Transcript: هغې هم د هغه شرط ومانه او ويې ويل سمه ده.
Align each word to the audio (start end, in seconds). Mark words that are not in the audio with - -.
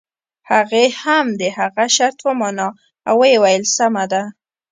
هغې 0.51 0.85
هم 1.01 1.25
د 1.39 1.41
هغه 1.57 1.85
شرط 1.95 2.19
ومانه 2.27 2.67
او 3.07 3.15
ويې 3.21 3.37
ويل 3.43 3.63
سمه 3.77 4.05
ده. 4.11 4.23